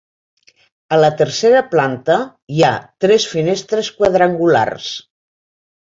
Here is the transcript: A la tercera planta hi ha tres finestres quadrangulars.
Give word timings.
A 0.97 0.97
la 1.03 1.11
tercera 1.19 1.61
planta 1.75 2.17
hi 2.55 2.65
ha 2.65 2.73
tres 3.07 3.31
finestres 3.37 3.95
quadrangulars. 4.01 4.93